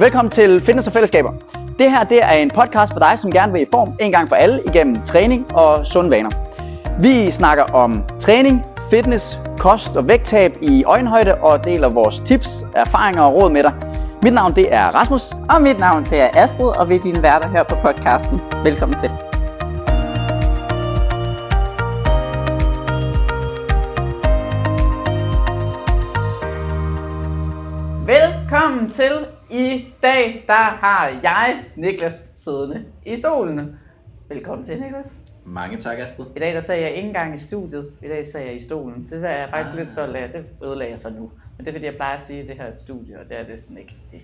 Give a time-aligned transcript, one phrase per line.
[0.00, 1.32] Velkommen til Fitness og Fællesskaber.
[1.78, 4.28] Det her det er en podcast for dig, som gerne vil i form en gang
[4.28, 6.30] for alle igennem træning og sunde vaner.
[7.00, 13.22] Vi snakker om træning, fitness, kost og vægttab i øjenhøjde og deler vores tips, erfaringer
[13.22, 13.72] og råd med dig.
[14.22, 15.32] Mit navn det er Rasmus.
[15.50, 18.40] Og mit navn det er Astrid, og vi er dine værter her på podcasten.
[18.64, 19.10] Velkommen til.
[28.06, 29.37] Velkommen til.
[29.50, 33.78] I dag der har jeg Niklas siddende i stolen.
[34.28, 35.12] Velkommen til, Niklas.
[35.44, 36.26] Mange tak, Astrid.
[36.36, 37.90] I dag der sagde jeg ikke engang i studiet.
[38.02, 39.08] I dag sagde jeg i stolen.
[39.10, 39.78] Det er jeg faktisk Ah.
[39.78, 40.30] lidt stolt af.
[40.30, 41.30] Det ødelagde jeg så nu.
[41.56, 43.28] Men det er fordi, jeg plejer at sige, at det her er et studie, og
[43.28, 43.94] det er det sådan ikke.
[44.12, 44.22] Det, i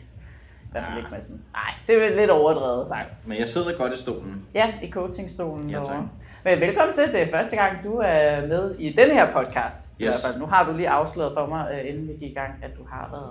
[0.70, 0.98] hvert fald Ah.
[0.98, 1.40] ikke med sådan.
[1.52, 3.26] Nej, det er lidt overdrevet sagt.
[3.26, 4.46] Men jeg sidder godt i stolen.
[4.54, 5.84] Ja, i coachingstolen Ja, tak.
[5.84, 6.08] derovre.
[6.44, 7.12] Men velkommen til.
[7.12, 9.88] Det er første gang, du er med i den her podcast.
[9.98, 10.08] I Yes.
[10.22, 10.40] hvert fald.
[10.40, 12.82] Nu har du lige afsløret for mig, øh, inden vi gik i gang, at du
[12.90, 13.30] har været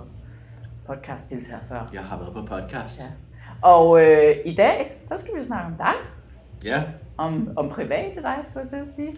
[0.86, 1.90] podcastdeltager før.
[1.92, 3.00] Jeg har været på podcast.
[3.00, 3.06] Ja.
[3.68, 5.92] Og øh, i dag, der skal vi jo snakke om dig.
[6.64, 6.82] Ja.
[7.16, 9.16] Om, om private dig, skulle jeg til at sige.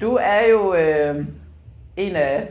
[0.00, 1.26] Du er jo øh,
[1.96, 2.48] en af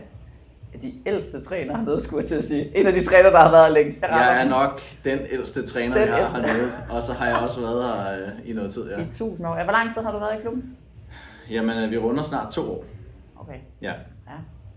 [0.81, 2.77] de ældste trænere hernede, skulle jeg til at sige.
[2.77, 4.01] En af de trænere, der har været længst.
[4.01, 6.41] Jeg er nok den ældste træner, Den vi har ældste.
[6.53, 6.71] hernede.
[6.89, 9.01] Og så har jeg også været her øh, i noget tid, ja.
[9.01, 9.55] I tusind år.
[9.57, 10.77] Ja, Hvor lang tid har du været i klubben?
[11.49, 12.83] Jamen, øh, vi runder snart to år.
[13.39, 13.93] Okay, Ja.
[14.27, 14.33] ja.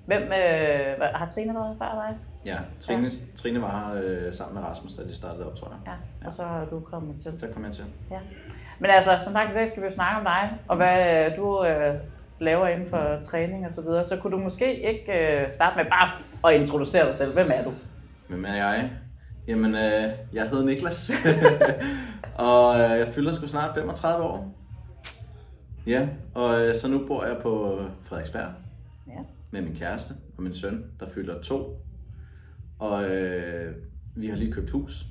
[0.07, 2.17] Hvem øh, har Trine været før dig?
[2.45, 5.79] Ja, Trine, Trine var her øh, sammen med Rasmus, da de startede op, tror jeg.
[6.23, 7.41] Ja, og så er du kommet til.
[7.41, 7.85] Der kom jeg til.
[8.11, 8.19] Ja.
[8.79, 11.37] Men altså, som sagt, i dag skal vi jo snakke om dig, og hvad øh,
[11.37, 11.95] du øh,
[12.41, 14.05] laver inden for træning og så videre.
[14.05, 16.11] Så kunne du måske ikke øh, starte med bare
[16.55, 17.33] at introducere dig selv.
[17.33, 17.73] Hvem er du?
[18.29, 18.91] Hvem er jeg?
[19.49, 21.11] Jamen, øh, jeg hedder Niklas.
[22.35, 24.55] og øh, jeg fylder sgu snart 35 år.
[25.87, 28.49] Ja, og øh, så nu bor jeg på Frederiksberg.
[29.07, 29.21] Ja.
[29.51, 31.81] med min kæreste og min søn, der fylder to.
[32.79, 33.75] Og øh,
[34.17, 35.07] vi har lige købt hus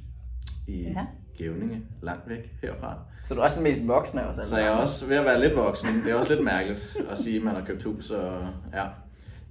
[0.68, 0.90] i Ja.
[0.90, 1.06] ja.
[1.38, 3.00] Gævninge, langt væk herfra.
[3.26, 5.17] Så du er også den mest voksne af os alle Så jeg er også ved
[5.17, 5.89] at være lidt voksen.
[6.04, 8.11] Det er også lidt mærkeligt at sige, at man har købt hus.
[8.11, 8.86] Og, ja.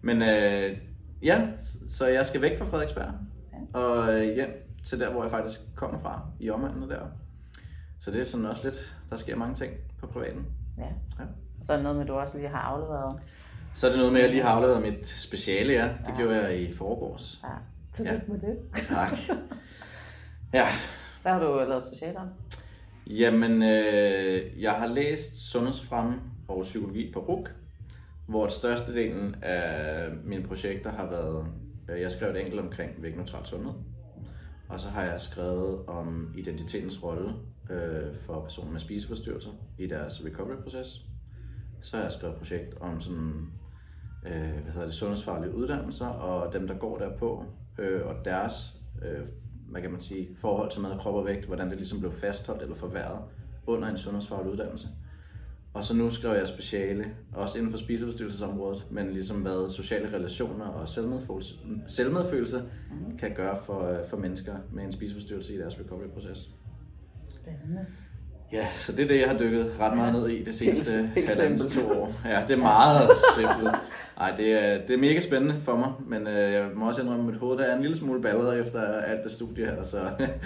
[0.03, 0.76] Men øh,
[1.22, 1.49] ja,
[1.88, 3.12] så jeg skal væk fra Frederiksberg
[3.72, 7.00] og øh, hjem til der, hvor jeg faktisk kommer fra, i omegnen der.
[8.00, 10.47] Så det er sådan også lidt, der sker mange ting på privaten.
[10.78, 10.84] Ja.
[10.84, 11.25] Ja.
[11.62, 13.21] Så er det noget med, at du også lige har afleveret.
[13.75, 15.88] Så er det noget med, at jeg lige har afleveret mit speciale, ja.
[16.06, 17.41] Det gjorde jeg i forgårs.
[17.44, 17.49] Ja.
[17.96, 18.32] Tillykke Ja.
[18.32, 18.58] med det.
[18.88, 19.18] Tak.
[20.52, 20.66] Ja,
[21.22, 22.28] Hvad har du lavet specielt om?
[23.06, 26.14] jamen øh, jeg har læst sundhedsfremme
[26.48, 27.50] og psykologi på RUK,
[28.26, 31.46] hvor størstedelen af mine projekter har været,
[31.90, 33.72] øh, jeg skrev et enkelt omkring vægtneutral sundhed,
[34.68, 37.32] og så har jeg skrevet om identitetens rolle
[37.70, 41.00] øh, for personer med spiseforstyrrelser i deres recovery-proces.
[41.80, 43.46] Så har jeg skrevet et projekt om sådan,
[44.26, 44.32] øh,
[44.62, 47.44] hvad hedder det, sundhedsfaglige uddannelser og dem, der går derpå,
[47.78, 49.26] øh, og deres øh,
[49.70, 52.62] hvad kan man sige, forhold til mad, krop og vægt, hvordan det ligesom blev fastholdt
[52.62, 53.19] eller forværret
[53.66, 54.88] under en sundhedsfaglig uddannelse.
[55.75, 60.64] Og så nu skriver jeg speciale, også inden for spiseforstyrrelsesområdet, men ligesom hvad sociale relationer
[60.64, 61.54] og selvmedfølelse,
[61.87, 63.19] selvmedfølelse mm.
[63.19, 66.50] kan gøre for, øh, for mennesker med en spiseforstyrrelse i deres recovery-proces.
[67.26, 67.87] Spændende.
[68.52, 71.70] Ja, så det er det, jeg har dykket ret meget ned i det seneste halvandet
[71.70, 72.12] til to år.
[72.24, 73.74] Ja, det er meget simpelt.
[74.20, 77.22] Ej, det er, det er mega spændende for mig, men øh, jeg må også indrømme,
[77.22, 79.98] at mit hoved der er en lille smule ballet efter alt det studie her, så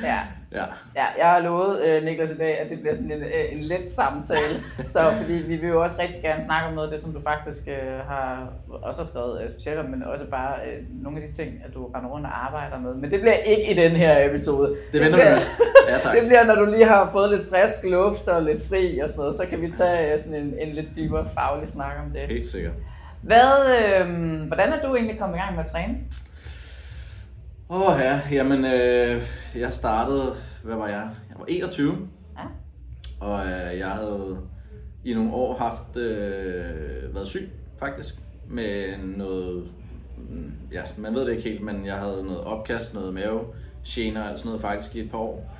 [0.02, 0.18] Ja.
[0.52, 0.64] Ja.
[0.96, 3.60] Ja, jeg har lovet øh, Niklas i dag, at det bliver sådan en, øh, en
[3.60, 4.60] let samtale.
[4.94, 7.20] så fordi vi vil jo også rigtig gerne snakke om noget af det, som du
[7.22, 8.48] faktisk øh, har
[8.82, 11.74] også har skrevet øh, specielt om, men også bare øh, nogle af de ting, at
[11.74, 12.94] du render rundt og arbejder med.
[12.94, 14.76] Men det bliver ikke i den her episode.
[14.92, 15.44] Det venter vi.
[15.88, 16.14] Ja, tak.
[16.16, 19.20] det bliver, når du lige har fået lidt frisk luft og lidt fri og sådan
[19.20, 22.20] noget, så kan vi tage øh, sådan en, en lidt dybere faglig snak om det.
[22.20, 22.72] Helt sikkert.
[23.22, 24.08] Hvad, øh,
[24.46, 25.96] hvordan er du egentlig kommet i gang med at træne?
[27.72, 29.22] Åh oh, ja, jamen øh,
[29.54, 31.10] jeg startede, hvad var jeg?
[31.30, 32.08] Jeg var 21,
[32.38, 32.42] Ja.
[33.20, 34.38] og øh, jeg havde
[35.04, 38.14] i nogle år haft øh, været syg faktisk
[38.48, 39.68] med noget,
[40.16, 43.40] mm, ja man ved det ikke helt, men jeg havde noget opkast, noget mave,
[43.86, 45.54] gener og sådan noget faktisk i et par år.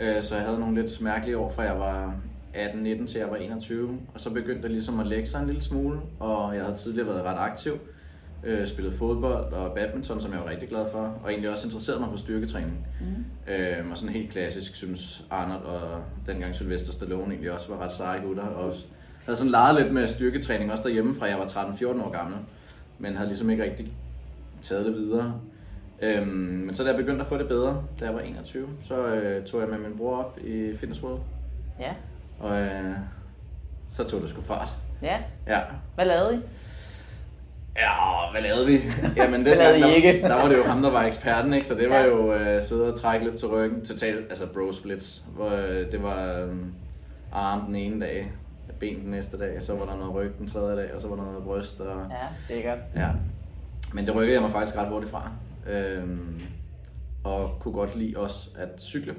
[0.00, 2.14] Øh, så jeg havde nogle lidt mærkelige år fra jeg var
[2.54, 5.62] 18-19 til jeg var 21, og så begyndte det ligesom at lægge sig en lille
[5.62, 7.72] smule, og jeg havde tidligere været ret aktiv,
[8.44, 12.00] øh, spillet fodbold og badminton, som jeg var rigtig glad for, og egentlig også interesseret
[12.00, 12.86] mig for styrketræning.
[13.00, 13.52] Mm.
[13.52, 17.92] Øh, og sådan helt klassisk synes Arnold og dengang Sylvester Stallone egentlig også var ret
[17.92, 18.74] seje gutter, og
[19.24, 22.38] havde sådan leget lidt med styrketræning også derhjemme fra jeg var 13-14 år gammel,
[22.98, 23.92] men havde ligesom ikke rigtig
[24.62, 25.34] taget det videre.
[26.02, 29.06] Øhm, men så da jeg begyndte at få det bedre, da jeg var 21, så
[29.14, 31.20] øh, tog jeg med min bror op i Fitness World,
[31.80, 31.92] Ja.
[32.38, 32.94] og øh,
[33.88, 34.68] så tog det sgu fart.
[35.02, 35.18] Ja.
[35.46, 35.60] Ja,
[35.94, 36.38] Hvad lavede I?
[37.76, 38.80] Ja, hvad lavede vi?
[39.22, 41.66] Jamen, den lavede gang, der, der, var det jo ham, der var eksperten, ikke?
[41.66, 42.06] Så det var Ja.
[42.06, 43.84] jo øh, sidde og trække lidt til ryggen.
[43.84, 45.24] Totalt, altså bro splits.
[45.34, 46.56] Hvor øh, det var øh,
[47.32, 48.32] arm den ene dag,
[48.80, 51.16] ben den næste dag, så var der noget ryg den tredje dag, og så var
[51.16, 51.80] der noget bryst.
[51.80, 52.80] Og, Ja, det er godt.
[52.96, 53.08] Ja.
[53.94, 55.32] Men det rykkede jeg mig faktisk ret hurtigt fra.
[55.70, 56.40] Øhm,
[57.24, 59.14] og kunne godt lide også at cykle.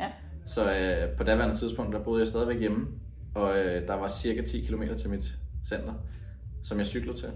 [0.00, 0.06] Ja.
[0.46, 2.86] Så øh, på daværende tidspunkt, der boede jeg stadigvæk hjemme.
[3.34, 5.24] Og øh, der var cirka 10 km til mit
[5.68, 5.92] center,
[6.64, 7.28] som jeg cyklede til.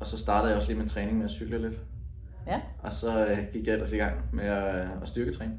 [0.00, 1.80] Og så startede jeg også lige min træning med at cykle lidt.
[2.46, 2.60] Ja.
[2.78, 5.58] Og så øh, gik jeg ellers i gang med at, at styrketræne.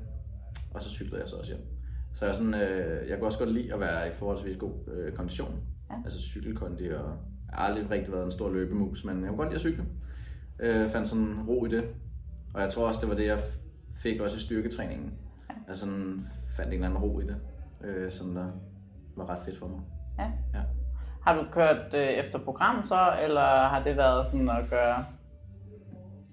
[0.74, 1.66] Og så cyklede jeg så også hjem.
[2.14, 5.14] Så jeg, sådan, øh, jeg kunne også godt lide at være i forholdsvis god øh,
[5.14, 5.62] kondition.
[5.90, 5.96] Ja.
[6.04, 7.00] Altså cykelkondi, og jeg
[7.50, 9.86] har aldrig rigtig været en stor løbemus, men jeg kunne godt lide at cykle.
[10.60, 11.84] Øh, fandt sådan ro i det.
[12.54, 13.40] Og jeg tror også, det var det, jeg
[13.92, 15.14] fik også i styrketræningen.
[15.68, 17.38] Jeg sådan fandt en eller anden ro i det,
[17.84, 18.52] øh, som der
[19.16, 19.80] var ret fedt for mig.
[20.20, 20.32] ja.
[20.54, 20.64] Ja.
[21.28, 25.06] Har du kørt øh, efter program så, eller har det været sådan at gøre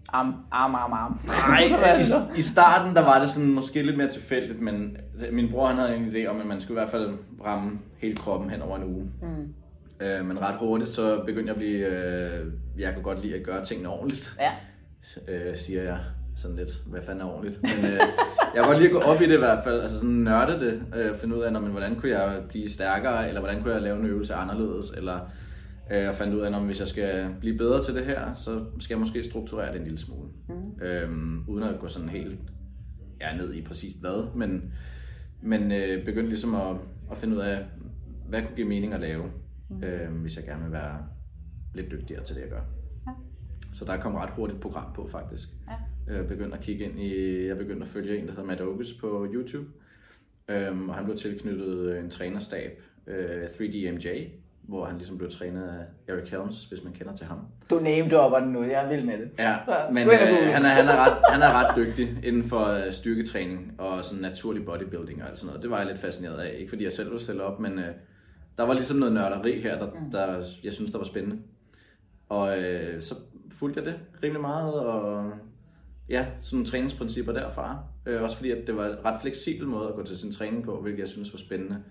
[0.08, 1.20] arm, arm, arm, arm?
[1.48, 1.62] Nej,
[2.36, 4.96] i, i starten der var det sådan måske lidt mere tilfældigt, men
[5.32, 7.14] min bror han havde en idé om, at man skulle i hvert fald
[7.44, 9.10] ramme hele kroppen hen over en uge.
[9.22, 9.54] Mm.
[10.00, 13.42] Øh, men ret hurtigt så begyndte jeg at blive, øh, jeg kunne godt lide at
[13.46, 14.52] gøre tingene ordentligt, Ja.
[15.32, 15.98] øh, siger jeg
[16.36, 17.62] sådan lidt, hvad fanden er ordentligt.
[17.62, 18.00] Men øh,
[18.54, 20.82] jeg godt lide at gå op i det i hvert fald, altså sådan nørde det,
[20.94, 23.82] øh, finde ud af, når, men, hvordan kunne jeg blive stærkere, eller hvordan kunne jeg
[23.82, 25.20] lave en øvelse anderledes, eller
[25.90, 28.64] øh, jeg fandt ud af, at hvis jeg skal blive bedre til det her, så
[28.80, 30.28] skal jeg måske strukturere det en lille smule.
[30.48, 30.82] Mm.
[30.82, 32.38] Øhm, uden at gå sådan helt
[33.20, 34.72] ja, ned i præcis hvad, men,
[35.42, 36.76] men øh, begyndte ligesom at,
[37.10, 37.64] at finde ud af,
[38.28, 39.24] hvad kunne give mening at lave,
[39.70, 39.84] mm.
[39.84, 40.98] øh, hvis jeg gerne vil være
[41.74, 42.62] lidt dygtigere til det, jeg gør.
[43.06, 43.12] Ja.
[43.72, 45.48] Så der kom ret hurtigt et program på, faktisk.
[45.68, 45.74] Ja.
[46.08, 48.94] Jeg begyndte at kigge ind i, jeg begyndte at følge en, der hedder Matt Ogus
[49.00, 49.66] på YouTube.
[50.48, 54.08] Øhm, og han blev tilknyttet en trænerstab, øh, 3DMJ,
[54.62, 57.38] hvor han ligesom blev trænet af Eric Helms, hvis man kender til ham.
[57.70, 59.30] Du name-dropper den nu, jeg er vild med det.
[59.38, 59.56] Ja,
[59.92, 60.12] men øh,
[60.52, 64.22] han, er, han, er ret, han er ret dygtig inden for øh, styrketræning og sådan
[64.22, 65.62] naturlig bodybuilding og alt sådan noget.
[65.62, 66.54] Det var jeg lidt fascineret af.
[66.58, 67.84] Ikke fordi jeg selv ville stille op, men øh,
[68.58, 70.10] der var ligesom noget nørderi her, der, Mm.
[70.10, 71.38] der jeg synes, der var spændende.
[72.28, 73.14] Og øh, så
[73.52, 75.32] fulgte jeg det rimelig meget, og
[76.08, 77.78] ja, sådan træningsprincipper derfra.
[78.06, 80.64] Øh, også fordi, at det var en ret fleksibel måde at gå til sin træning
[80.64, 81.82] på, hvilket jeg synes var spændende.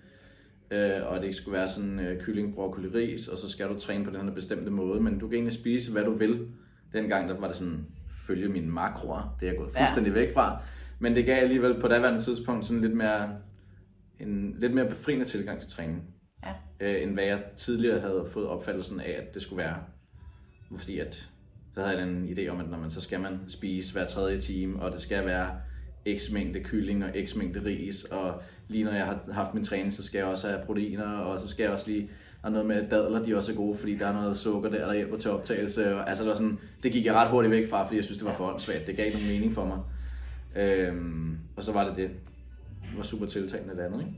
[0.70, 3.78] Øh, og det ikke skulle være sådan øh, kylling, broccoli, ris, og så skal du
[3.78, 6.48] træne på den her bestemte måde, men du kan egentlig spise, hvad du vil.
[6.92, 7.86] Dengang der var det sådan,
[8.26, 9.80] følge mine makroer, det er jeg gået Ja.
[9.80, 10.62] fuldstændig væk fra.
[10.98, 13.36] Men det gav alligevel på daværende tidspunkt sådan lidt mere,
[14.20, 16.02] en lidt mere befriende tilgang til træning,
[16.46, 16.52] Ja.
[16.80, 19.76] øh, end hvad jeg tidligere havde fået opfattelsen af, at det skulle være.
[20.78, 21.28] Fordi at,
[21.74, 24.40] så havde jeg en idé om, at når man, så skal man spise hver tredje
[24.40, 25.50] time, og det skal være
[26.18, 29.92] x mængde kylling og x mængde ris, og lige når jeg har haft min træning,
[29.92, 32.10] så skal jeg også have proteiner, og så skal jeg også lige,
[32.42, 34.94] have noget med dadler, de er også gode, fordi der er noget sukker der, der
[34.94, 37.84] hjælper til optagelse, og, altså det var sådan, det gik jeg ret hurtigt væk fra,
[37.84, 39.78] fordi jeg synes, det var for åndssvagt, det gav ikke nogen mening for mig.
[40.56, 42.10] Øhm, og så var det det,
[42.82, 44.12] det var super tiltagende det andet, ikke?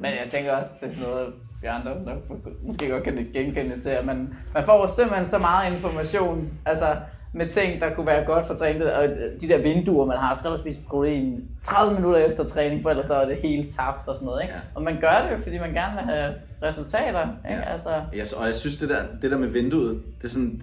[0.00, 0.02] Ja.
[0.02, 1.32] Men jeg tænker også, det er sådan noget,
[1.62, 2.18] vi andre nok
[2.62, 6.96] måske godt kan genkende til, at man, man får simpelthen så meget information, altså
[7.32, 9.08] med ting, der kunne være godt for træning, og
[9.40, 13.06] de der vinduer, man har, skal du spise protein 30 minutter efter træning, for ellers
[13.06, 14.54] så er det helt tabt og sådan noget, ikke?
[14.54, 14.60] Ja.
[14.74, 17.60] Og man gør det jo, fordi man gerne vil have resultater, ikke?
[17.60, 17.72] Ja.
[17.72, 20.62] Altså, Jeg, og jeg synes, det der, det der med vinduet, det, er sådan,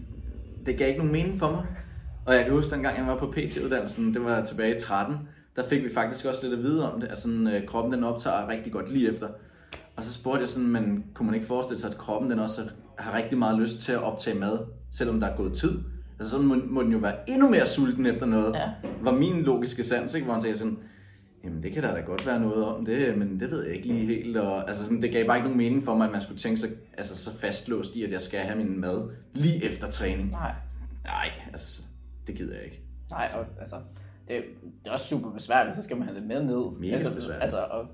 [0.65, 1.65] det gav ikke nogen mening for mig.
[2.25, 5.16] Og jeg kan huske, dengang jeg var på PT-uddannelsen, det var tilbage i 13,
[5.56, 8.04] der fik vi faktisk også lidt at vide om det, at sådan, øh, kroppen den
[8.04, 9.28] optager rigtig godt lige efter.
[9.95, 12.62] Og så spurgte jeg sådan, men kunne man ikke forestille sig, at kroppen den også
[12.98, 14.60] har rigtig meget lyst til at optage mad,
[14.92, 15.80] selvom der er gået tid?
[16.19, 18.69] Altså sådan må, må den jo være endnu mere sulten efter noget, Ja.
[19.02, 20.26] var min logiske sans, ikke?
[20.26, 20.78] hvor han sagde sådan,
[21.44, 23.88] jamen det kan der da godt være noget om, det, men det ved jeg ikke
[23.88, 24.38] lige helt.
[24.38, 26.57] Og, altså sådan, det gav bare ikke nogen mening for mig, at man skulle tænke
[26.60, 30.31] sig altså, så fastlåst i, at jeg skal have min mad lige efter træning.
[30.31, 30.52] nej,
[31.06, 31.81] Nej, altså,
[32.28, 32.81] det gider jeg ikke.
[33.10, 33.76] nej, og, altså,
[34.27, 34.44] det,
[34.83, 36.80] det er også super besværligt, så skal man have det med ned.
[36.80, 37.44] Mega altså, besværligt.
[37.44, 37.85] Altså, og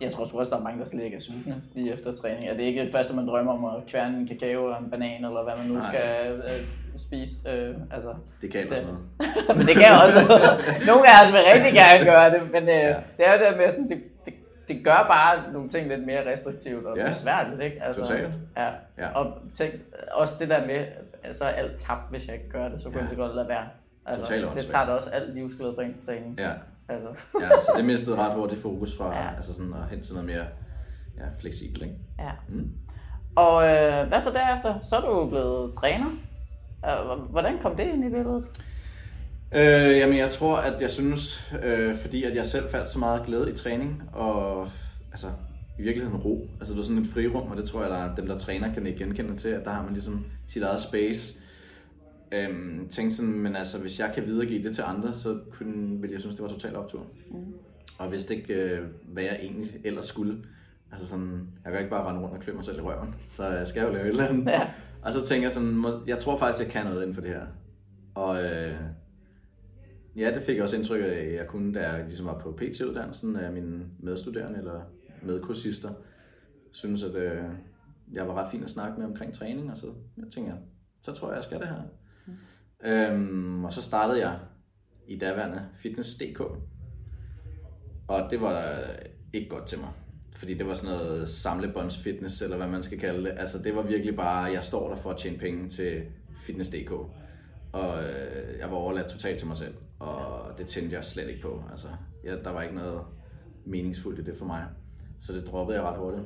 [0.00, 2.46] jeg tror sgu også, der er mange, der slet ikke er sultne lige efter træning.
[2.48, 5.24] Er det ikke det første, man drømmer om at kværne en kakao og en banan,
[5.24, 5.94] eller hvad man nu Nej.
[5.94, 6.66] skal øh,
[6.98, 7.48] spise?
[7.50, 8.98] Øh, altså, Det kan Det- noget.
[9.58, 10.20] men det kan også
[10.86, 13.70] Nogle af os vil rigtig gerne gøre det, men øh, det er jo det med
[13.70, 14.34] sådan, det, det,
[14.68, 17.08] det gør bare nogle ting lidt mere restriktivt og Ja.
[17.08, 17.82] besværligt, ikke?
[17.82, 18.28] Altså, Totalt.
[18.56, 18.68] Ja.
[18.98, 19.08] Ja.
[19.14, 19.72] Og tænk,
[20.12, 20.84] også det der med,
[21.24, 23.00] altså alt tabt, hvis jeg ikke gør det, så kunne Ja.
[23.02, 23.64] jeg så godt lade være.
[24.06, 26.38] Altså, det tager da også alt livsglæde fra ens træning.
[26.38, 26.52] Ja,
[26.88, 27.08] Altså.
[27.40, 29.34] ja, så det mistede ret hurtigt fokus fra Ja.
[29.36, 30.44] altså sådan at hen til noget mere
[31.18, 31.82] ja, fleksibelt.
[31.82, 31.94] Ikke?
[32.18, 32.30] Ja.
[32.48, 32.70] Mm.
[33.36, 34.74] Og øh, hvad så derefter?
[34.90, 36.06] Så er du blevet træner.
[36.86, 38.46] Øh, Hvordan kom det ind i billedet?
[39.54, 43.26] Øh, jamen jeg tror, at jeg synes, øh, fordi at jeg selv faldt så meget
[43.26, 44.68] glæde i træning, og
[45.12, 45.26] altså
[45.78, 46.48] i virkeligheden ro.
[46.58, 48.74] Altså det var sådan et frirum, og det tror jeg, der er, dem der træner
[48.74, 51.40] kan ikke genkende til, at der har man ligesom sit eget space.
[52.34, 56.12] Øhm, tænkte sådan, men altså, hvis jeg kan videregive det til andre, så kunne, ville
[56.12, 57.06] jeg synes, det var totalt optur.
[57.30, 57.54] Mm.
[57.98, 60.44] Og hvis det ikke, øh, hvad jeg egentlig ellers skulle.
[60.90, 63.46] Altså sådan, jeg kan ikke bare rende rundt og klø mig selv i røven, så
[63.46, 64.46] jeg skal jo lave et eller andet.
[64.46, 64.70] Ja.
[65.02, 67.46] Og så tænker jeg sådan, jeg tror faktisk, jeg kan noget inden for det her.
[68.14, 68.74] Og øh,
[70.16, 72.52] ja, det fik jeg også indtryk af, at jeg kunne, da jeg ligesom var på
[72.52, 74.80] PT-uddannelsen af mine medstuderende eller
[75.22, 75.90] medkursister.
[76.72, 77.44] Synes, at øh,
[78.12, 79.86] jeg var ret fin at snakke med omkring træning, og så
[80.16, 80.60] jeg tænker jeg,
[81.02, 81.82] så tror jeg, jeg skal det her.
[82.26, 82.36] Mm.
[82.84, 84.38] Øhm, og så startede jeg
[85.08, 86.40] i daværende Fitness.dk.
[88.08, 89.88] Og det var øh, ikke godt til mig.
[90.36, 93.34] Fordi det var sådan noget samlebåndsfitness, eller hvad man skal kalde det.
[93.38, 96.02] Altså det var virkelig bare, jeg står der for at tjene penge til
[96.46, 96.90] Fitness.dk.
[97.72, 99.74] Og øh, jeg var overladt totalt til mig selv.
[99.98, 101.62] Og det tændte jeg slet ikke på.
[101.70, 101.88] Altså,
[102.24, 103.00] ja, der var ikke noget
[103.66, 104.64] meningsfuldt i det for mig.
[105.20, 106.24] Så det droppede jeg ret hurtigt.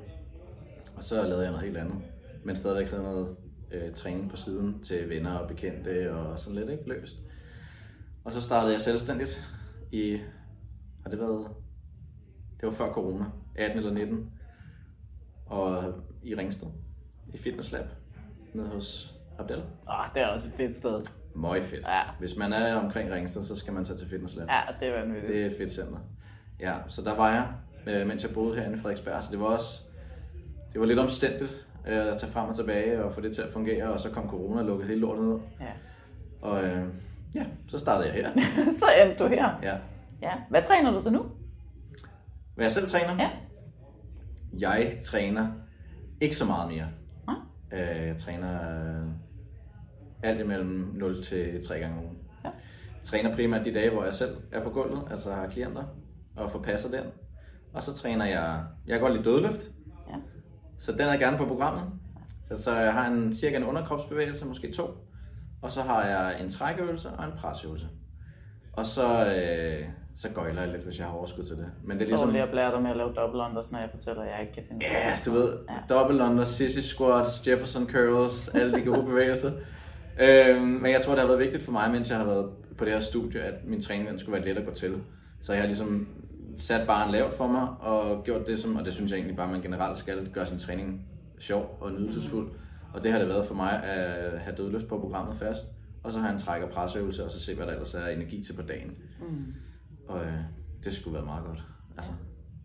[0.96, 1.96] Og så lavede jeg noget helt andet.
[2.44, 3.36] Men stadigvæk havde noget
[3.70, 7.18] øh, træning på siden til venner og bekendte og sådan lidt ikke løst.
[8.24, 9.48] Og så startede jeg selvstændigt
[9.92, 10.20] i,
[11.02, 11.48] har det været,
[12.60, 14.30] det var før corona, 18 eller 19.
[15.46, 16.68] Og i Ringsted,
[17.34, 17.86] i Fitness Lab,
[18.54, 19.58] nede hos Abdel.
[19.58, 21.02] Åh, det er også et fedt sted.
[21.34, 21.86] Møg fedt.
[21.86, 22.00] Ja.
[22.18, 24.48] Hvis man er omkring Ringsted, så skal man tage til Fitness Lab.
[24.48, 25.32] Ja, det er vanvittigt.
[25.32, 25.98] Det er et fedt center.
[26.60, 27.52] Ja, så der var jeg,
[27.86, 29.24] øh, mens jeg boede herinde i Frederiksberg.
[29.24, 29.88] Så det var også
[30.72, 33.50] det var lidt omstændigt øh, at tage frem og tilbage og få det til at
[33.52, 33.92] fungere.
[33.92, 35.38] Og så kom corona og lukkede hele lortet ned.
[35.60, 35.72] Ja.
[36.42, 36.86] Og øh,
[37.34, 38.32] ja, så startede jeg her.
[38.80, 39.58] så endte du her.
[39.62, 39.76] Ja.
[40.22, 40.32] Ja.
[40.50, 41.26] Hvad træner du så nu?
[42.54, 43.16] Hvad jeg selv træner?
[43.18, 43.30] Ja.
[44.58, 45.48] Jeg træner
[46.20, 46.86] ikke så meget mere.
[47.26, 47.36] Nej.
[47.72, 49.08] Øh, jeg træner øh,
[50.22, 52.18] alt imellem 0 til 3 gange om ugen.
[52.44, 52.48] Ja.
[52.48, 55.84] Jeg træner primært de dage, hvor jeg selv er på gulvet, altså har klienter,
[56.36, 57.10] og forpasser den.
[57.72, 59.77] Og så træner jeg, jeg kan godt lide dødløft, Ja.
[60.78, 61.82] Så den er gerne på programmet.
[62.48, 64.82] Så, så jeg har en, cirka en underkropsbevægelse, måske to.
[65.62, 67.86] Og så har jeg en trækøvelse og en presøvelse.
[68.72, 71.66] Og så, øh, så gøjler jeg lidt, hvis jeg har overskud til det.
[71.84, 72.26] Men det er Ligesom...
[72.28, 74.40] Så vil jeg blære dig med at lave double unders, når jeg fortæller, at jeg
[74.40, 75.94] ikke kan finde Ja, altså, du ved, Ja.
[75.94, 79.52] double under, sissy squats, Jefferson curls, alle de gode bevægelser.
[80.20, 82.84] Øhm, men jeg tror, det har været vigtigt for mig, mens jeg har været på
[82.84, 84.94] det her studie, at min træning den skulle være let at gå til.
[85.42, 86.08] Så jeg har ligesom
[86.58, 89.48] sat barn lavt for mig, og gjort det som, og det synes jeg egentlig bare,
[89.48, 91.06] man generelt skal, gøre sin træning
[91.38, 92.50] sjov og nydelsesfuld.
[92.92, 95.66] Og det har det været for mig at have dødløft på programmet fast,
[96.02, 98.42] og så har en træk- og presøvelse, og så se, hvad der ellers er energi
[98.42, 98.90] til på dagen.
[99.20, 99.54] Mm.
[100.08, 100.32] Og øh,
[100.84, 101.62] det skulle være meget godt.
[101.96, 102.10] Altså,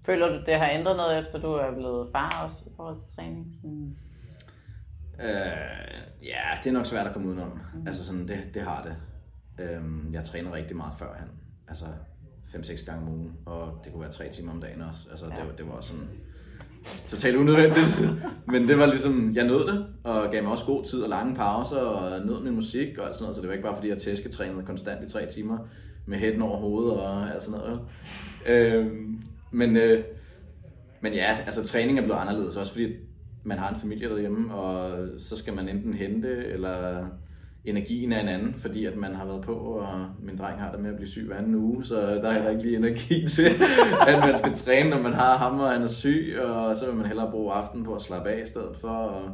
[0.05, 3.15] Føler du, det har ændret noget, efter du er blevet far også i forhold til
[3.15, 3.55] træning?
[3.55, 3.97] Sådan...
[5.19, 7.59] Øh, ja, det er nok svært at komme udenom.
[7.73, 7.88] Mm.
[7.88, 8.95] Altså sådan, det, det har det.
[9.65, 11.27] Øhm, jeg træner rigtig meget førhen.
[11.67, 11.85] Altså
[12.55, 15.00] 5-6 gange om ugen, og det kunne være 3 timer om dagen også.
[15.12, 15.31] Altså Ja.
[15.31, 16.03] det, var- det var sådan
[17.07, 18.10] totalt unødvendigt.
[18.51, 21.36] Men det var ligesom, jeg nød det, og gav mig også god tid og lange
[21.36, 23.36] pauser, og nød min musik og alt sådan noget.
[23.36, 25.57] Så det var ikke bare fordi, jeg tæsketrænede konstant i 3 timer
[26.05, 27.79] med hætten over hovedet og alt sådan noget.
[28.50, 30.03] Øhm, men, øh,
[31.01, 32.93] men ja, altså træning er blevet anderledes, også fordi
[33.43, 37.05] man har en familie derhjemme, og så skal man enten hente, eller
[37.65, 40.79] energien er en anden, fordi at man har været på, og min dreng har det
[40.79, 43.50] med at blive syg hver anden uge, så der er heller ikke lige energi til,
[44.08, 46.96] at man skal træne, når man har ham, og han er syg, og så vil
[46.96, 48.88] man hellere bruge aftenen på at slappe af i stedet for.
[48.88, 49.32] Og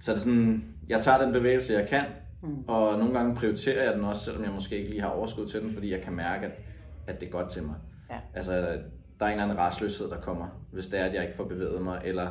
[0.00, 2.04] så er det sådan, jeg tager den bevægelse, jeg kan,
[2.68, 5.62] og nogle gange prioriterer jeg den også, selvom jeg måske ikke lige har overskud til
[5.62, 6.52] den, fordi jeg kan mærke, at,
[7.06, 7.74] at det er godt til mig.
[8.10, 8.16] Ja.
[8.34, 8.52] Altså,
[9.20, 11.44] der er en eller anden restløshed, der kommer, hvis det er, at jeg ikke får
[11.44, 12.30] bevæget mig, eller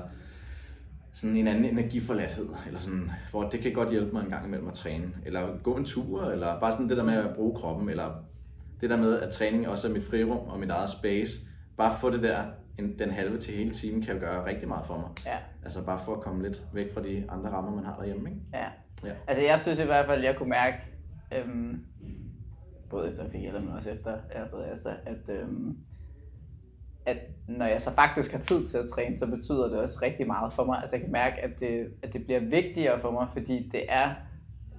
[1.17, 4.67] sådan en anden energiforladthed, eller sådan, hvor det kan godt hjælpe mig en gang imellem
[4.67, 7.89] at træne, eller gå en tur, eller bare sådan det der med at bruge kroppen,
[7.89, 8.23] eller
[8.81, 11.31] det der med, at træning også er mit frirum og mit eget space.
[11.77, 12.43] Bare få det der,
[12.79, 15.09] en, den halve til hele time, kan gøre rigtig meget for mig.
[15.25, 15.37] Ja.
[15.63, 18.41] Altså bare for at komme lidt væk fra de andre rammer, man har derhjemme, ikke?
[18.53, 18.67] Ja.
[19.03, 19.13] Ja.
[19.27, 20.77] Altså jeg synes i hvert fald, jeg kunne mærke,
[21.35, 21.85] øhm,
[22.89, 25.77] både efter jeg fik hjælp, men også efter jeg har fået Asta, at, øhm,
[27.07, 30.27] at når jeg så faktisk har tid til at træne, så betyder det også rigtig
[30.27, 30.77] meget for mig.
[30.81, 34.09] Altså jeg kan mærke, at det, at det bliver vigtigere for mig, fordi det er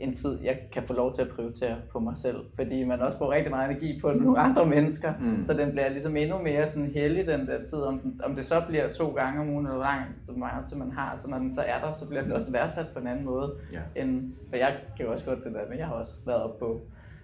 [0.01, 2.37] en tid, jeg kan få lov til at prioritere på mig selv.
[2.57, 5.45] Fordi man også bruger rigtig meget energi på nogle andre mennesker, Mm.
[5.45, 7.79] så den bliver ligesom endnu mere sådan heldig, den der tid.
[7.79, 10.77] Om, om det så bliver to gange om ugen, eller hvor lang hvor meget tid
[10.77, 13.07] man har, så når den så er der, så bliver den også værdsat på en
[13.07, 13.53] anden måde.
[13.73, 14.03] Ja.
[14.03, 16.59] End, for jeg kan jo også godt det der, men jeg har også været op
[16.59, 16.81] på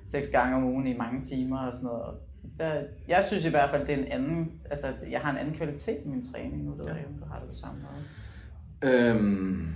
[0.06, 2.02] seks gange om ugen i mange timer og sådan noget.
[2.02, 2.14] Og
[2.58, 5.54] Der, jeg synes i hvert fald, det er en anden, altså jeg har en anden
[5.54, 6.92] kvalitet i min træning nu, ved Ja.
[6.94, 8.94] jeg om du har det på samme måde.
[8.94, 9.66] Øhm,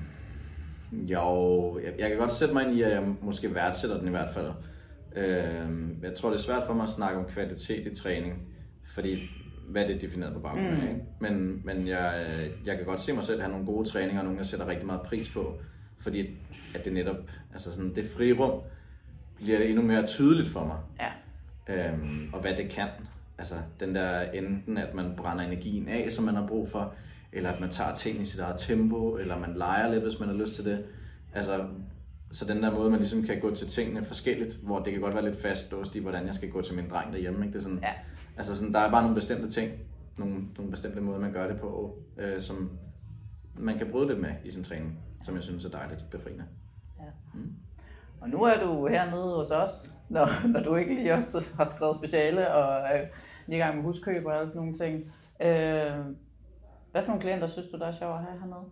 [0.93, 4.11] jo, jeg, jeg kan godt sætte mig ind i, at jeg måske værdsætter den i
[4.11, 4.51] hvert fald.
[5.17, 8.43] Øhm, jeg tror, det er svært for mig at snakke om kvalitet i træning,
[8.89, 9.31] fordi
[9.69, 10.89] hvad er det defineret på baggrund af, Mm.
[10.89, 11.01] ikke?
[11.21, 12.13] Men, men jeg,
[12.67, 14.87] jeg kan godt se mig selv have nogle gode træninger, og nogle jeg sætter rigtig
[14.87, 15.59] meget pris på,
[16.01, 16.39] fordi
[16.75, 17.17] at det netop,
[17.53, 18.61] altså sådan det frirum,
[19.37, 21.09] bliver det endnu mere tydeligt for mig, Ja.
[21.69, 22.89] Øhm, og hvad det kan.
[23.39, 26.95] Altså den der enten, at man brænder energien af, som man har brug for,
[27.33, 30.29] eller at man tager ting i sit eget tempo, eller man leger lidt, hvis man
[30.29, 30.85] har lyst til det.
[31.35, 31.67] Altså,
[32.31, 35.15] så den der måde, man ligesom kan gå til tingene forskelligt, hvor det kan godt
[35.15, 37.47] være lidt fastlåst i, hvordan jeg skal gå til min dreng derhjemme.
[37.47, 37.53] Ikke?
[37.53, 37.93] Det er sådan, Ja.
[38.37, 39.73] Altså sådan, der er bare nogle bestemte ting,
[40.19, 42.71] nogle, nogle bestemte måder, man gør det på, øh, som
[43.59, 46.45] man kan bryde lidt med i sin træning, som jeg synes er dejligt befriende.
[48.21, 49.71] Og nu er du hernede hos os,
[50.09, 53.05] når, når du ikke lige også har skrevet speciale og er
[53.47, 54.95] lige i gang med huskøb og alle sådan nogle ting.
[55.43, 56.05] Øh,
[56.93, 58.65] hvad for nogle klienter synes du, der er sjov at have hernede?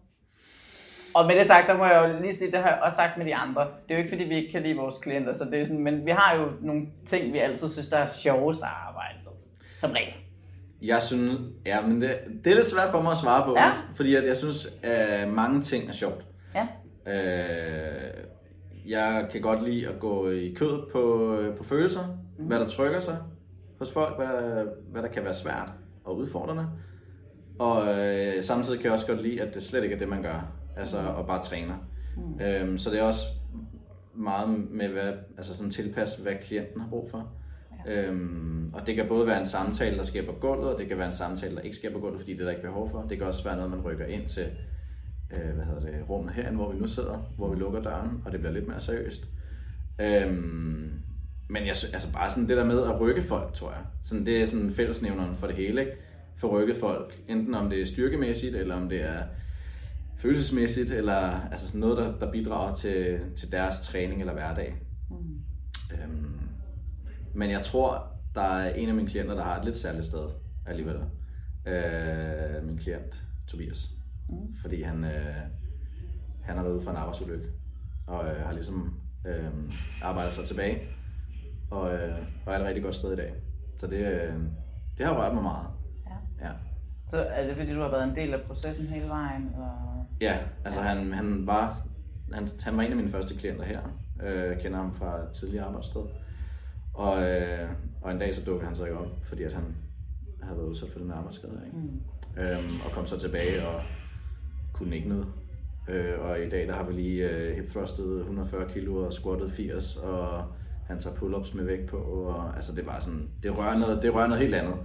[1.14, 3.18] Og med det sagt, der må jeg jo lige sige, det har jeg også sagt
[3.18, 3.62] med de andre.
[3.62, 5.82] Det er jo ikke, fordi vi ikke kan lide vores klienter, så det er sådan,
[5.82, 9.32] men vi har jo nogle ting, vi altid synes, der er sjovest at arbejde med.
[9.78, 10.14] Som regel.
[10.82, 11.32] Jeg synes,
[11.66, 13.70] ja, men det, det er lidt svært for mig at svare på, Ja.
[13.96, 16.24] fordi at jeg synes, at mange ting er sjovt.
[16.54, 16.66] Ja.
[17.12, 18.25] Øh,
[18.86, 22.44] jeg kan godt lide at gå i kød på, på følelser, mm.
[22.44, 23.18] hvad der trykker sig
[23.78, 25.72] hos folk, hvad der, hvad der kan være svært
[26.04, 26.66] og udfordrende.
[27.58, 30.22] Og øh, samtidig kan jeg også godt lide, at det slet ikke er det, man
[30.22, 31.74] gør, altså og bare træner.
[32.16, 32.40] Mm.
[32.40, 33.26] Øhm, så det er også
[34.14, 37.28] meget med, hvad, altså sådan tilpasse, hvad klienten har brug for.
[37.86, 38.02] Ja.
[38.02, 40.98] Øhm, og det kan både være en samtale, der sker på gulvet, og det kan
[40.98, 43.06] være en samtale, der ikke sker på gulvet, fordi det er der ikke behov for.
[43.08, 44.46] Det kan også være noget, man rykker ind til
[45.30, 48.32] øh, hvad hedder det, rummet herinde, hvor vi nu sidder, hvor vi lukker døren, og
[48.32, 49.28] det bliver lidt mere seriøst.
[50.00, 50.92] Øhm,
[51.48, 53.80] men jeg, altså bare sådan det der med at rykke folk, tror jeg.
[54.02, 55.92] Sådan, det er sådan fællesnævneren for det hele, ikke?
[56.36, 59.22] For rykke folk, enten om det er styrkemæssigt, eller om det er
[60.16, 64.76] følelsesmæssigt, eller altså sådan noget, der, der bidrager til, til deres træning eller hverdag.
[65.10, 65.40] Mm.
[65.92, 66.40] Øhm,
[67.34, 70.28] men jeg tror, der er en af mine klienter, der har et lidt særligt sted
[70.66, 70.96] alligevel.
[71.66, 73.95] Øh, min klient, Tobias.
[74.28, 74.54] Mm.
[74.62, 75.34] Fordi han, øh,
[76.42, 77.46] han har været ude for en arbejdsulykke,
[78.06, 79.50] og øh, har ligesom øh,
[80.02, 80.78] arbejdet sig tilbage,
[81.70, 83.34] og, øh, og er et rigtig godt sted i dag.
[83.76, 84.34] Så det, øh,
[84.98, 85.66] det har rørt mig meget.
[86.40, 86.46] Ja.
[86.46, 86.52] Ja.
[87.06, 89.42] Så er det fordi, du har været en del af processen hele vejen?
[89.42, 90.06] Eller?
[90.20, 91.78] Ja, altså han, han, var,
[92.32, 93.80] han, han var en af mine første klienter her.
[94.22, 96.02] Øh, Jeg kender ham fra et tidligere arbejdssted.
[96.94, 97.68] Og, øh,
[98.02, 99.64] og en dag så dukkede han så ikke op, fordi at han
[100.42, 101.62] havde været udsat for den arbejdsskade.
[101.66, 101.76] Ikke?
[101.76, 102.00] Mm.
[102.42, 103.82] Øhm, og kom så tilbage og
[104.76, 105.26] kunne ikke noget.
[105.88, 109.50] Øh, og i dag der har vi lige øh, hip thrustet 140 kilo og squattet
[109.50, 110.44] 80, og
[110.86, 111.96] han tager pull-ups med vægt på.
[111.96, 114.76] Og, altså det var sådan, det rører noget, det rører noget helt andet.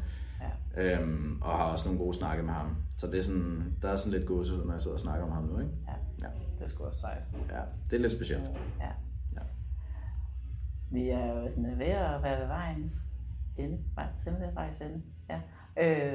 [0.78, 1.00] Ja.
[1.02, 2.76] Øhm, og har også nogle gode snakke med ham.
[2.98, 5.32] Så det er sådan, der er sådan lidt gåsehud, når jeg sidder og snakker om
[5.32, 5.60] ham nu.
[5.60, 5.72] Ikke?
[5.88, 6.28] ja, Ja.
[6.58, 7.28] det er sgu også sejt.
[7.50, 8.44] Ja, det er lidt specielt.
[8.80, 8.86] Ja.
[9.34, 9.42] Ja.
[10.92, 12.94] Vi er jo sådan ved at være ved vejens
[13.58, 13.78] ende.
[14.18, 15.02] Simpelthen vejs ende.
[15.30, 15.40] Ja.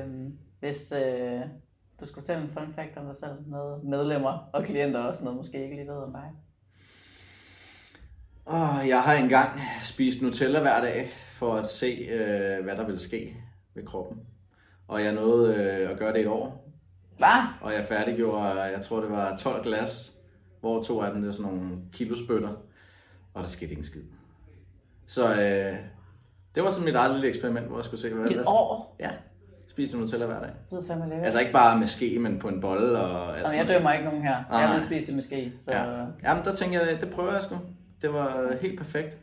[0.03, 1.41] Øhm, hvis øh,
[2.01, 5.37] du skulle fortælle en fun fact om dig selv, noget medlemmer og klienter også noget,
[5.37, 6.33] måske ikke lige ved om dig.
[8.45, 13.01] Og jeg har engang spist Nutella hver dag for at se, øh, hvad der ville
[13.01, 13.37] ske
[13.75, 14.21] ved kroppen.
[14.89, 16.73] Og jeg nåede øh, at gøre det et år.
[17.19, 17.43] Hvad?
[17.61, 20.13] Og jeg færdiggjorde, jeg tror det var 12 glas,
[20.61, 22.53] hvor to af dem det er sådan nogle kilospytter.
[23.35, 24.03] Og der skete ingen skid.
[25.07, 25.77] Så øh,
[26.55, 28.97] det var sådan mit eget lille eksperiment, hvor jeg skulle se, hvad der et år?
[29.01, 29.11] Ja,
[29.77, 30.49] spiste Nutella hver dag.
[30.49, 31.25] Det lyder fandme lækkert.
[31.25, 34.05] Altså ikke bare med ske, men på en bolle og alt Jamen, jeg dømmer ikke
[34.05, 34.37] nogen her.
[34.51, 35.53] Nej, Jeg vil spise det med ske.
[35.65, 35.71] Så...
[35.73, 35.83] Ja.
[36.25, 37.57] Jamen der tænkte jeg, det prøver jeg sgu.
[38.03, 39.17] Det var helt perfekt.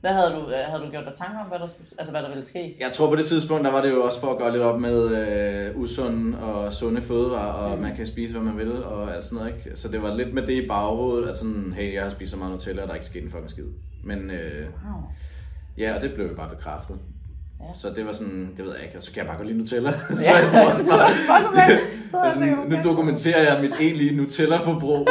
[0.00, 2.22] Hvad havde du, øh, havde du gjort dig tanker om, hvad der, skulle, altså, hvad
[2.22, 2.76] der ville ske?
[2.80, 4.80] Jeg tror på det tidspunkt, der var det jo også for at gøre lidt op
[4.80, 7.82] med øh, usunde og sunde fødevarer, og mm.
[7.82, 9.76] man kan spise, hvad man vil, og alt sådan noget, ikke?
[9.76, 12.36] Så det var lidt med det i baghovedet, at sådan, hey, jeg har spist så
[12.38, 13.64] meget Nutella, og der er ikke sket en fucking skid.
[14.04, 15.02] Men øh, Wow.
[15.78, 16.98] ja, og det blev jo bare bekræftet.
[17.60, 17.66] Ja.
[17.74, 19.58] Så det var sådan, det ved jeg ikke, og så kan jeg bare godt lide
[19.58, 19.92] Nutella.
[19.98, 19.98] så
[20.30, 21.78] Ja, jeg tror også bare, man.
[22.10, 25.06] Så det det sådan, nu dokumenterer jeg mit egentlige Nutella-forbrug.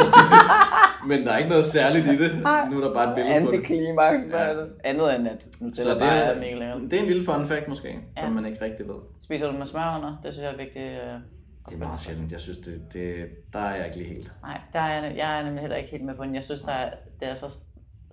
[1.08, 2.34] Men der er ikke noget særligt i det.
[2.70, 4.30] Nu er der bare et billede på det.
[4.32, 4.48] Ja.
[4.84, 6.80] andet end at Så Nutella det bare er, er mega lækkert.
[6.90, 8.22] det er en lille fun fact måske, Ja.
[8.22, 8.94] som man ikke rigtig ved.
[9.20, 10.20] Spiser du med smør under?
[10.24, 10.84] Det synes jeg er vigtigt.
[10.84, 11.20] øh,
[11.68, 12.32] Det er meget sjældent.
[12.32, 13.14] Jeg synes, det, det,
[13.52, 14.32] der er jeg ikke lige helt.
[14.42, 16.34] Nej, der er jeg, jeg er nemlig heller ikke helt med på den.
[16.34, 17.58] Jeg synes, der er, det er så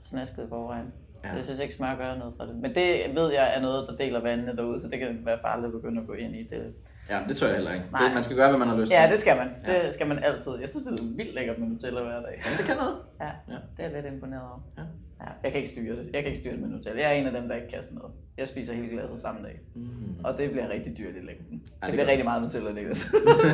[0.10, 0.86] snasket i forvejen.
[1.24, 1.28] Ja.
[1.30, 1.34] Ja.
[1.36, 2.56] Jeg synes ikke, smør gør noget for det.
[2.56, 5.66] Men det ved jeg er noget, der deler vandene derude, så det kan være farligt
[5.66, 6.74] at begynde at gå ind i det.
[7.10, 7.86] Ja, det tør jeg heller ikke.
[7.92, 8.04] Nej.
[8.04, 9.12] Det, man skal gøre, hvad man har lyst Ja, til.
[9.12, 9.50] det skal man.
[9.68, 9.86] Ja.
[9.86, 10.52] Det skal man altid.
[10.62, 12.36] Jeg synes, det er vildt lækkert med Nutella hver dag.
[12.46, 12.96] Ja, det kan noget.
[13.22, 13.60] Ja, Ja.
[13.78, 14.60] det er jeg lidt imponeret over.
[14.78, 14.84] Ja.
[15.22, 16.10] Ja, jeg kan ikke styre det.
[16.14, 17.02] Jeg kan ikke styre det med Nutella.
[17.02, 18.14] Jeg er en af dem, der ikke kan sådan noget.
[18.38, 19.60] Jeg spiser hele glasset samme dag.
[19.76, 19.86] Mm.
[20.24, 21.58] Og det bliver rigtig dyrt i længden.
[21.60, 22.98] det det bliver gør rigtig meget Nutella, det